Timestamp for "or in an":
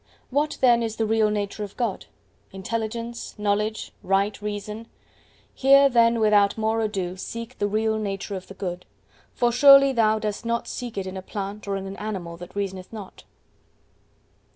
11.67-11.97